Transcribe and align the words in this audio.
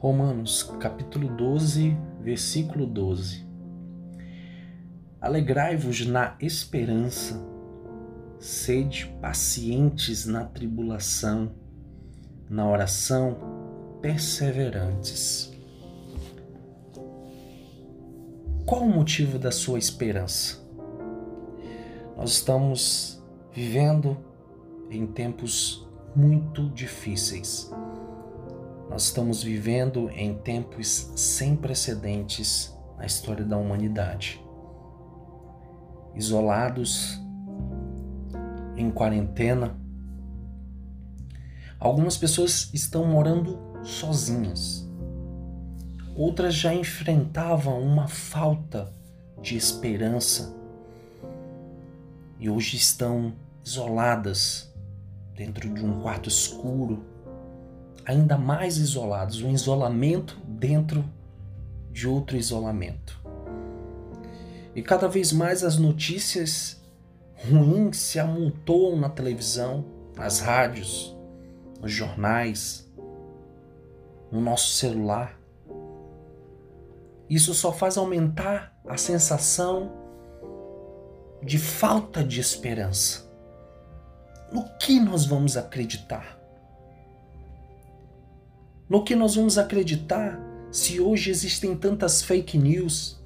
Romanos, 0.00 0.62
capítulo 0.80 1.28
12, 1.28 1.94
versículo 2.22 2.86
12. 2.86 3.46
Alegrai-vos 5.20 6.06
na 6.06 6.38
esperança, 6.40 7.38
sede 8.38 9.14
pacientes 9.20 10.24
na 10.24 10.46
tribulação, 10.46 11.52
na 12.48 12.66
oração 12.66 13.36
perseverantes. 14.00 15.52
Qual 18.64 18.80
o 18.80 18.88
motivo 18.88 19.38
da 19.38 19.50
sua 19.50 19.78
esperança? 19.78 20.66
Nós 22.16 22.30
estamos 22.30 23.22
vivendo 23.52 24.16
em 24.90 25.06
tempos 25.06 25.86
muito 26.16 26.70
difíceis 26.70 27.70
nós 28.90 29.04
estamos 29.04 29.40
vivendo 29.40 30.10
em 30.10 30.34
tempos 30.34 31.12
sem 31.14 31.54
precedentes 31.54 32.76
na 32.98 33.06
história 33.06 33.44
da 33.44 33.56
humanidade. 33.56 34.44
Isolados, 36.12 37.20
em 38.76 38.90
quarentena. 38.90 39.78
Algumas 41.78 42.16
pessoas 42.16 42.68
estão 42.74 43.06
morando 43.06 43.60
sozinhas. 43.84 44.84
Outras 46.16 46.52
já 46.52 46.74
enfrentavam 46.74 47.80
uma 47.80 48.08
falta 48.08 48.92
de 49.40 49.56
esperança 49.56 50.52
e 52.40 52.50
hoje 52.50 52.76
estão 52.76 53.32
isoladas 53.64 54.74
dentro 55.36 55.72
de 55.72 55.84
um 55.84 56.00
quarto 56.00 56.28
escuro 56.28 57.04
ainda 58.04 58.36
mais 58.36 58.76
isolados, 58.78 59.42
um 59.42 59.50
isolamento 59.50 60.38
dentro 60.46 61.04
de 61.90 62.08
outro 62.08 62.36
isolamento. 62.36 63.20
E 64.74 64.82
cada 64.82 65.08
vez 65.08 65.32
mais 65.32 65.64
as 65.64 65.76
notícias 65.76 66.80
ruins 67.48 67.96
se 67.96 68.18
amontoam 68.18 68.96
na 68.96 69.08
televisão, 69.08 69.84
nas 70.16 70.40
rádios, 70.40 71.16
nos 71.80 71.90
jornais, 71.90 72.90
no 74.30 74.40
nosso 74.40 74.70
celular. 74.74 75.38
Isso 77.28 77.54
só 77.54 77.72
faz 77.72 77.96
aumentar 77.96 78.78
a 78.86 78.96
sensação 78.96 79.92
de 81.42 81.58
falta 81.58 82.22
de 82.22 82.40
esperança. 82.40 83.28
No 84.52 84.64
que 84.78 85.00
nós 85.00 85.24
vamos 85.24 85.56
acreditar? 85.56 86.39
No 88.90 89.04
que 89.04 89.14
nós 89.14 89.36
vamos 89.36 89.56
acreditar 89.56 90.36
se 90.72 91.00
hoje 91.00 91.30
existem 91.30 91.76
tantas 91.76 92.22
fake 92.22 92.58
news? 92.58 93.22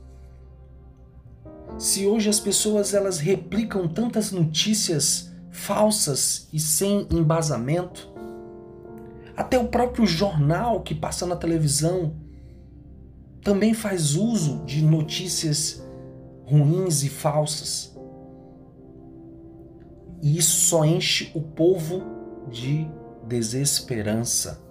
Se 1.79 2.07
hoje 2.07 2.29
as 2.29 2.39
pessoas 2.39 2.93
elas 2.93 3.19
replicam 3.19 3.89
tantas 3.89 4.31
notícias 4.31 5.33
falsas 5.51 6.49
e 6.53 6.61
sem 6.61 7.09
embasamento? 7.11 8.13
Até 9.35 9.59
o 9.59 9.69
próprio 9.69 10.07
jornal 10.07 10.83
que 10.83 10.95
passa 10.95 11.25
na 11.25 11.35
televisão 11.35 12.15
também 13.41 13.73
faz 13.73 14.17
uso 14.17 14.63
de 14.67 14.83
notícias 14.83 15.83
ruins 16.45 17.03
e 17.05 17.09
falsas. 17.09 17.97
E 20.21 20.37
isso 20.37 20.67
só 20.67 20.85
enche 20.85 21.33
o 21.35 21.41
povo 21.41 22.03
de 22.51 22.87
desesperança. 23.27 24.63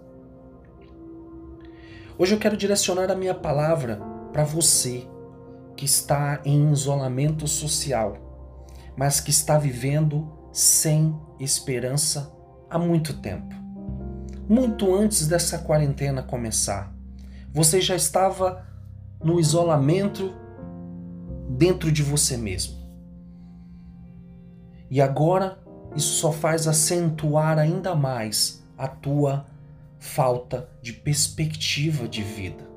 Hoje 2.16 2.36
eu 2.36 2.40
quero 2.40 2.56
direcionar 2.56 3.10
a 3.10 3.16
minha 3.16 3.34
palavra 3.34 4.00
para 4.32 4.44
você 4.44 5.08
que 5.76 5.84
está 5.84 6.40
em 6.46 6.72
isolamento 6.72 7.48
social, 7.48 8.18
mas 8.96 9.20
que 9.20 9.32
está 9.32 9.58
vivendo 9.58 10.32
sem 10.52 11.20
esperança 11.40 12.32
há 12.70 12.78
muito 12.78 13.18
tempo. 13.18 13.56
Muito 14.48 14.94
antes 14.94 15.28
dessa 15.28 15.58
quarentena 15.58 16.22
começar, 16.22 16.94
você 17.52 17.82
já 17.82 17.96
estava 17.96 18.64
no 19.24 19.40
isolamento 19.40 20.36
dentro 21.50 21.92
de 21.92 22.04
você 22.04 22.38
mesmo. 22.38 22.78
E 24.88 25.02
agora 25.02 25.58
isso 25.96 26.14
só 26.14 26.32
faz 26.32 26.68
acentuar 26.68 27.58
ainda 27.58 27.96
mais 27.96 28.64
a 28.78 28.88
tua 28.88 29.48
falta 30.04 30.70
de 30.82 30.92
perspectiva 30.92 32.10
de 32.10 32.22
vida. 32.22 32.68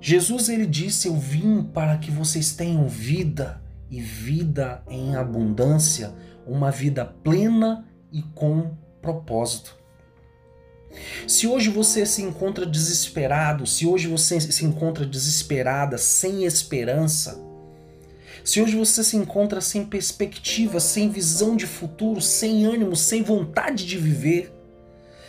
Jesus 0.00 0.48
ele 0.48 0.66
disse: 0.66 1.08
"Eu 1.08 1.14
vim 1.14 1.62
para 1.62 1.98
que 1.98 2.10
vocês 2.10 2.54
tenham 2.54 2.88
vida 2.88 3.62
e 3.90 4.00
vida 4.00 4.82
em 4.88 5.14
abundância, 5.14 6.14
uma 6.46 6.70
vida 6.70 7.04
plena 7.04 7.86
e 8.10 8.22
com 8.22 8.74
propósito". 9.02 9.76
Se 11.28 11.46
hoje 11.46 11.68
você 11.68 12.06
se 12.06 12.22
encontra 12.22 12.64
desesperado, 12.64 13.66
se 13.66 13.86
hoje 13.86 14.08
você 14.08 14.40
se 14.40 14.64
encontra 14.64 15.04
desesperada, 15.04 15.98
sem 15.98 16.44
esperança, 16.44 17.44
se 18.42 18.58
hoje 18.62 18.74
você 18.74 19.04
se 19.04 19.18
encontra 19.18 19.60
sem 19.60 19.84
perspectiva, 19.84 20.80
sem 20.80 21.10
visão 21.10 21.56
de 21.56 21.66
futuro, 21.66 22.22
sem 22.22 22.64
ânimo, 22.64 22.96
sem 22.96 23.22
vontade 23.22 23.84
de 23.84 23.98
viver, 23.98 24.55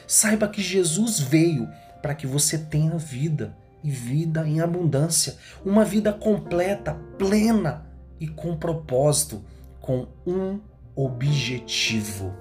Saiba 0.08 0.48
que 0.48 0.62
Jesus 0.62 1.20
veio 1.20 1.68
para 2.02 2.16
que 2.16 2.26
você 2.26 2.58
tenha 2.58 2.98
vida 2.98 3.56
e 3.84 3.92
vida 3.92 4.48
em 4.48 4.62
abundância, 4.62 5.36
uma 5.66 5.84
vida 5.84 6.14
completa, 6.14 6.94
plena 7.18 7.86
e 8.20 8.28
com 8.28 8.56
propósito, 8.56 9.44
com 9.82 10.08
um 10.26 10.60
objetivo. 10.96 12.34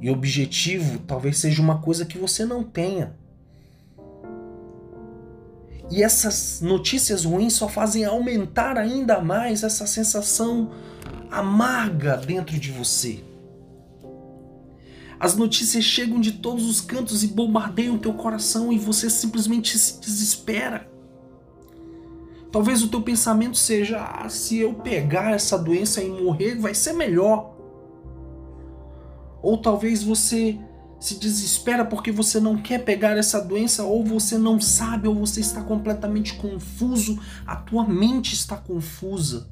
E 0.00 0.10
objetivo 0.10 0.98
talvez 1.00 1.38
seja 1.38 1.62
uma 1.62 1.80
coisa 1.80 2.04
que 2.04 2.18
você 2.18 2.44
não 2.44 2.64
tenha. 2.64 3.14
E 5.90 6.02
essas 6.02 6.60
notícias 6.60 7.24
ruins 7.24 7.52
só 7.52 7.68
fazem 7.68 8.04
aumentar 8.04 8.76
ainda 8.76 9.20
mais 9.20 9.62
essa 9.62 9.86
sensação 9.86 10.72
amarga 11.30 12.16
dentro 12.16 12.58
de 12.58 12.72
você. 12.72 13.22
As 15.18 15.34
notícias 15.34 15.84
chegam 15.84 16.20
de 16.20 16.32
todos 16.32 16.68
os 16.68 16.80
cantos 16.80 17.24
e 17.24 17.28
bombardeiam 17.28 17.98
teu 17.98 18.12
coração 18.12 18.72
e 18.72 18.78
você 18.78 19.08
simplesmente 19.08 19.78
se 19.78 20.00
desespera. 20.00 20.90
Talvez 22.52 22.82
o 22.82 22.88
teu 22.88 23.00
pensamento 23.00 23.56
seja: 23.56 24.02
ah, 24.02 24.28
se 24.28 24.58
eu 24.58 24.74
pegar 24.74 25.32
essa 25.32 25.58
doença 25.58 26.02
e 26.02 26.08
morrer, 26.08 26.56
vai 26.56 26.74
ser 26.74 26.92
melhor. 26.92 27.54
Ou 29.42 29.58
talvez 29.58 30.02
você 30.02 30.58
se 30.98 31.18
desespera 31.18 31.84
porque 31.84 32.10
você 32.10 32.40
não 32.40 32.56
quer 32.56 32.84
pegar 32.84 33.16
essa 33.16 33.40
doença, 33.40 33.84
ou 33.84 34.04
você 34.04 34.36
não 34.36 34.60
sabe, 34.60 35.08
ou 35.08 35.14
você 35.14 35.40
está 35.40 35.62
completamente 35.62 36.34
confuso, 36.34 37.18
a 37.46 37.56
tua 37.56 37.86
mente 37.86 38.34
está 38.34 38.56
confusa. 38.56 39.48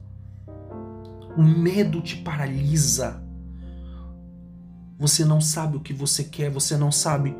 O 1.36 1.42
medo 1.42 2.00
te 2.00 2.16
paralisa. 2.16 3.23
Você 5.04 5.22
não 5.22 5.38
sabe 5.38 5.76
o 5.76 5.80
que 5.80 5.92
você 5.92 6.24
quer, 6.24 6.50
você 6.50 6.78
não 6.78 6.90
sabe 6.90 7.36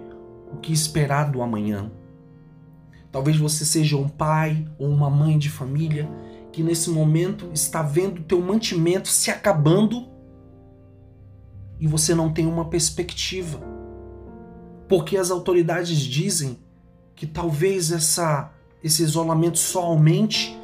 o 0.53 0.59
que 0.59 0.71
esperar 0.71 1.31
do 1.31 1.41
amanhã. 1.41 1.91
Talvez 3.11 3.39
você 3.39 3.65
seja 3.65 3.97
um 3.97 4.07
pai 4.07 4.69
ou 4.79 4.87
uma 4.91 5.09
mãe 5.09 5.39
de 5.39 5.49
família 5.49 6.07
que 6.53 6.63
nesse 6.63 6.91
momento 6.91 7.49
está 7.55 7.81
vendo 7.81 8.23
teu 8.23 8.39
mantimento 8.43 9.09
se 9.09 9.31
acabando 9.31 10.07
e 11.81 11.87
você 11.87 12.15
não 12.15 12.31
tem 12.31 12.47
uma 12.47 12.67
perspectiva. 12.67 13.59
Porque 14.87 15.17
as 15.17 15.31
autoridades 15.31 16.01
dizem 16.01 16.59
que 17.15 17.27
talvez 17.27 17.91
essa 17.91 18.53
esse 18.83 19.03
isolamento 19.03 19.59
só 19.59 19.85
aumente 19.85 20.55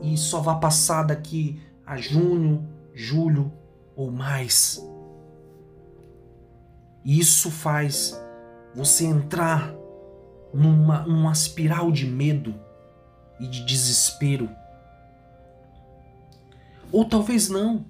e 0.00 0.16
só 0.16 0.40
vá 0.40 0.54
passar 0.54 1.02
daqui 1.02 1.60
a 1.84 1.98
junho, 1.98 2.66
julho 2.94 3.52
ou 3.94 4.10
mais. 4.10 4.82
E 7.06 7.20
isso 7.20 7.52
faz 7.52 8.20
você 8.74 9.04
entrar 9.04 9.72
numa, 10.52 11.06
numa 11.06 11.30
espiral 11.30 11.92
de 11.92 12.04
medo 12.04 12.52
e 13.38 13.46
de 13.46 13.64
desespero. 13.64 14.50
Ou 16.90 17.04
talvez 17.04 17.48
não. 17.48 17.86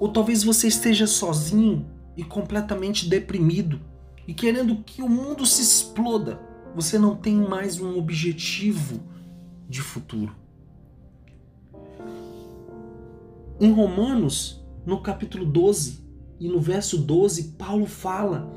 Ou 0.00 0.08
talvez 0.08 0.42
você 0.42 0.68
esteja 0.68 1.06
sozinho 1.06 1.86
e 2.16 2.24
completamente 2.24 3.06
deprimido 3.10 3.78
e 4.26 4.32
querendo 4.32 4.82
que 4.84 5.02
o 5.02 5.08
mundo 5.08 5.44
se 5.44 5.60
exploda. 5.60 6.40
Você 6.74 6.98
não 6.98 7.14
tem 7.14 7.36
mais 7.36 7.78
um 7.78 7.98
objetivo 7.98 9.02
de 9.68 9.82
futuro. 9.82 10.34
Em 13.60 13.70
Romanos, 13.70 14.64
no 14.86 15.02
capítulo 15.02 15.44
12, 15.44 16.05
e 16.38 16.48
no 16.48 16.60
verso 16.60 16.98
12, 16.98 17.54
Paulo 17.58 17.86
fala: 17.86 18.50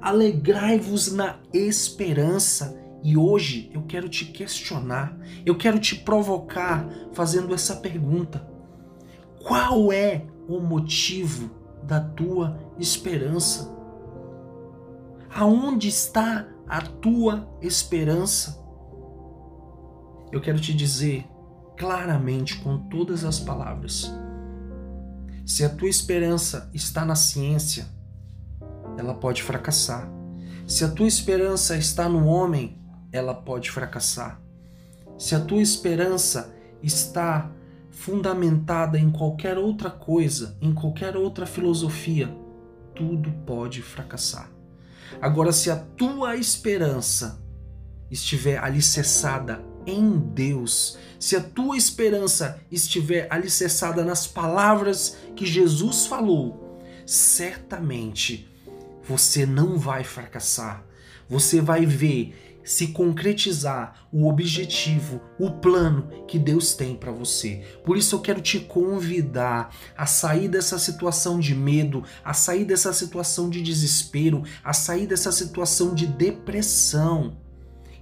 alegrai-vos 0.00 1.12
na 1.12 1.38
esperança 1.52 2.80
E 3.04 3.16
hoje 3.16 3.70
eu 3.72 3.82
quero 3.82 4.08
te 4.08 4.26
questionar, 4.26 5.16
eu 5.44 5.56
quero 5.56 5.78
te 5.78 5.96
provocar 5.96 6.88
fazendo 7.12 7.54
essa 7.54 7.76
pergunta: 7.76 8.46
qual 9.42 9.92
é 9.92 10.26
o 10.48 10.60
motivo 10.60 11.50
da 11.82 12.00
tua 12.00 12.58
esperança? 12.78 13.72
Aonde 15.34 15.88
está 15.88 16.46
a 16.68 16.80
tua 16.80 17.48
esperança? 17.60 18.62
Eu 20.30 20.40
quero 20.40 20.60
te 20.60 20.72
dizer 20.72 21.26
claramente, 21.76 22.60
com 22.60 22.78
todas 22.78 23.24
as 23.24 23.40
palavras: 23.40 24.12
se 25.44 25.64
a 25.64 25.68
tua 25.68 25.88
esperança 25.88 26.70
está 26.72 27.04
na 27.04 27.14
ciência, 27.14 27.86
ela 28.96 29.14
pode 29.14 29.42
fracassar. 29.42 30.08
Se 30.66 30.84
a 30.84 30.88
tua 30.88 31.06
esperança 31.06 31.76
está 31.76 32.08
no 32.08 32.26
homem, 32.26 32.80
ela 33.10 33.34
pode 33.34 33.70
fracassar. 33.70 34.40
Se 35.18 35.34
a 35.34 35.40
tua 35.40 35.60
esperança 35.60 36.54
está 36.82 37.50
fundamentada 37.90 38.98
em 38.98 39.10
qualquer 39.10 39.58
outra 39.58 39.90
coisa, 39.90 40.56
em 40.60 40.72
qualquer 40.72 41.16
outra 41.16 41.44
filosofia, 41.44 42.34
tudo 42.94 43.30
pode 43.44 43.82
fracassar. 43.82 44.50
Agora, 45.20 45.52
se 45.52 45.70
a 45.70 45.76
tua 45.76 46.36
esperança 46.36 47.42
estiver 48.10 48.58
alicerçada 48.58 49.64
em 49.86 50.18
Deus, 50.18 50.98
se 51.18 51.36
a 51.36 51.40
tua 51.40 51.76
esperança 51.76 52.60
estiver 52.70 53.26
alicerçada 53.30 54.04
nas 54.04 54.26
palavras 54.26 55.16
que 55.36 55.46
Jesus 55.46 56.06
falou, 56.06 56.80
certamente 57.06 58.48
você 59.02 59.44
não 59.44 59.78
vai 59.78 60.04
fracassar. 60.04 60.84
Você 61.28 61.60
vai 61.60 61.86
ver 61.86 62.60
se 62.64 62.88
concretizar 62.88 64.06
o 64.12 64.28
objetivo, 64.28 65.20
o 65.38 65.50
plano 65.50 66.08
que 66.28 66.38
Deus 66.38 66.74
tem 66.74 66.94
para 66.94 67.10
você. 67.10 67.64
Por 67.84 67.96
isso 67.96 68.14
eu 68.14 68.20
quero 68.20 68.40
te 68.40 68.60
convidar 68.60 69.74
a 69.96 70.06
sair 70.06 70.48
dessa 70.48 70.78
situação 70.78 71.40
de 71.40 71.54
medo, 71.54 72.04
a 72.24 72.32
sair 72.32 72.64
dessa 72.64 72.92
situação 72.92 73.50
de 73.50 73.62
desespero, 73.62 74.44
a 74.62 74.72
sair 74.72 75.06
dessa 75.06 75.32
situação 75.32 75.94
de 75.94 76.06
depressão 76.06 77.36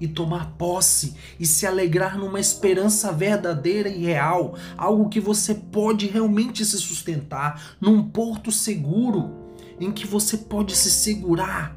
e 0.00 0.08
tomar 0.08 0.52
posse 0.52 1.14
e 1.38 1.46
se 1.46 1.66
alegrar 1.66 2.18
numa 2.18 2.40
esperança 2.40 3.12
verdadeira 3.12 3.88
e 3.88 4.04
real, 4.04 4.56
algo 4.76 5.08
que 5.08 5.20
você 5.20 5.54
pode 5.54 6.06
realmente 6.06 6.64
se 6.64 6.78
sustentar, 6.78 7.76
num 7.80 8.02
porto 8.02 8.50
seguro 8.50 9.30
em 9.78 9.92
que 9.92 10.06
você 10.06 10.36
pode 10.36 10.76
se 10.76 10.90
segurar 10.90 11.76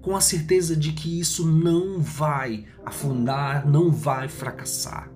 com 0.00 0.14
a 0.14 0.20
certeza 0.20 0.76
de 0.76 0.92
que 0.92 1.18
isso 1.18 1.44
não 1.44 2.00
vai 2.00 2.64
afundar, 2.84 3.68
não 3.68 3.90
vai 3.90 4.28
fracassar. 4.28 5.10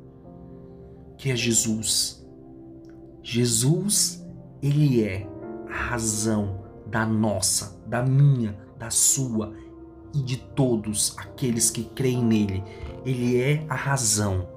Que 1.17 1.31
é 1.31 1.37
Jesus. 1.37 2.27
Jesus, 3.23 4.27
ele 4.61 5.05
é 5.05 5.29
a 5.69 5.75
razão 5.75 6.65
da 6.87 7.07
nossa, 7.07 7.81
da 7.87 8.03
minha, 8.03 8.59
da 8.79 8.91
sua 8.91 9.55
e 10.15 10.19
de 10.23 10.37
todos 10.37 11.15
aqueles 11.17 11.71
que 11.71 11.85
creem 11.85 12.25
nele. 12.25 12.63
Ele 13.05 13.41
é 13.41 13.65
a 13.69 13.75
razão 13.75 14.49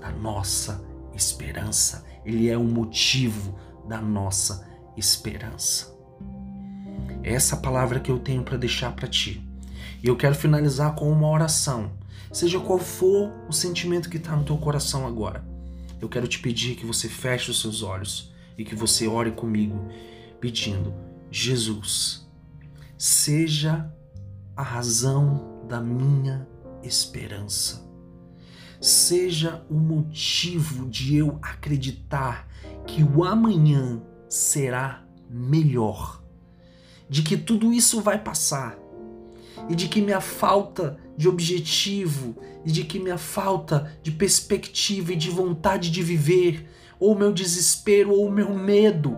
da 0.00 0.10
nossa 0.10 0.84
esperança. 1.14 2.04
Ele 2.24 2.48
é 2.48 2.56
o 2.56 2.64
motivo 2.64 3.58
da 3.88 4.00
nossa 4.00 4.66
esperança. 4.96 5.94
É 7.22 7.32
essa 7.32 7.56
palavra 7.56 8.00
que 8.00 8.10
eu 8.10 8.18
tenho 8.18 8.42
para 8.42 8.56
deixar 8.56 8.92
para 8.94 9.08
ti. 9.08 9.42
E 10.02 10.08
eu 10.08 10.16
quero 10.16 10.34
finalizar 10.34 10.94
com 10.94 11.10
uma 11.10 11.28
oração. 11.28 11.90
Seja 12.32 12.60
qual 12.60 12.78
for 12.78 13.32
o 13.48 13.52
sentimento 13.52 14.10
que 14.10 14.16
está 14.16 14.36
no 14.36 14.44
teu 14.44 14.58
coração 14.58 15.06
agora, 15.06 15.44
eu 16.00 16.08
quero 16.08 16.28
te 16.28 16.38
pedir 16.38 16.76
que 16.76 16.84
você 16.84 17.08
feche 17.08 17.50
os 17.50 17.60
seus 17.60 17.82
olhos 17.82 18.32
e 18.58 18.64
que 18.64 18.74
você 18.74 19.06
ore 19.06 19.30
comigo, 19.30 19.88
pedindo: 20.40 20.92
Jesus, 21.30 22.28
seja 22.98 23.90
a 24.56 24.62
razão 24.62 25.60
da 25.68 25.80
minha 25.80 26.48
esperança. 26.82 27.86
Seja 28.80 29.64
o 29.68 29.74
motivo 29.74 30.88
de 30.88 31.16
eu 31.16 31.38
acreditar 31.42 32.48
que 32.86 33.02
o 33.02 33.22
amanhã 33.22 34.02
será 34.28 35.04
melhor, 35.28 36.22
de 37.08 37.22
que 37.22 37.36
tudo 37.36 37.72
isso 37.72 38.00
vai 38.00 38.18
passar 38.18 38.78
e 39.68 39.74
de 39.74 39.88
que 39.88 40.00
minha 40.00 40.20
falta 40.20 40.98
de 41.16 41.28
objetivo 41.28 42.36
e 42.64 42.70
de 42.70 42.84
que 42.84 42.98
minha 42.98 43.18
falta 43.18 43.92
de 44.02 44.10
perspectiva 44.10 45.12
e 45.12 45.16
de 45.16 45.30
vontade 45.30 45.90
de 45.90 46.02
viver, 46.02 46.68
ou 46.98 47.14
meu 47.14 47.32
desespero 47.32 48.12
ou 48.12 48.30
meu 48.30 48.54
medo 48.54 49.16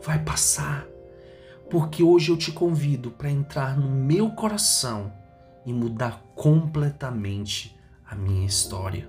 vai 0.00 0.18
passar 0.18 0.91
porque 1.72 2.02
hoje 2.02 2.30
eu 2.30 2.36
te 2.36 2.52
convido 2.52 3.10
para 3.10 3.30
entrar 3.30 3.78
no 3.78 3.88
meu 3.88 4.32
coração 4.32 5.10
e 5.64 5.72
mudar 5.72 6.22
completamente 6.34 7.74
a 8.04 8.14
minha 8.14 8.44
história. 8.44 9.08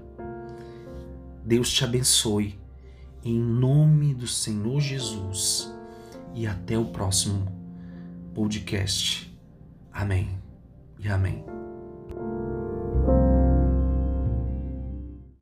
Deus 1.44 1.70
te 1.70 1.84
abençoe, 1.84 2.58
em 3.22 3.38
nome 3.38 4.14
do 4.14 4.28
Senhor 4.28 4.80
Jesus, 4.80 5.76
e 6.34 6.48
até 6.48 6.78
o 6.78 6.86
próximo 6.86 7.52
podcast. 8.34 9.38
Amém 9.92 10.30
e 10.98 11.10
amém. 11.10 11.53